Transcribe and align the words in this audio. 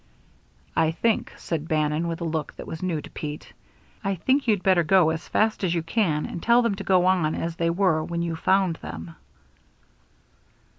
"I 0.75 0.89
think," 0.89 1.31
said 1.37 1.67
Bannon, 1.67 2.07
with 2.07 2.21
a 2.21 2.23
look 2.23 2.55
that 2.55 2.65
was 2.65 2.81
new 2.81 3.03
to 3.03 3.09
Pete, 3.11 3.53
"I 4.03 4.15
think 4.15 4.47
you'd 4.47 4.63
better 4.63 4.81
go 4.81 5.11
as 5.11 5.27
fast 5.27 5.63
as 5.63 5.75
you 5.75 5.83
can 5.83 6.25
and 6.25 6.41
tell 6.41 6.63
them 6.63 6.73
to 6.73 6.83
go 6.83 7.05
on 7.05 7.35
as 7.35 7.57
they 7.57 7.69
were 7.69 8.03
when 8.03 8.23
you 8.23 8.35
found 8.35 8.77
them." 8.77 9.15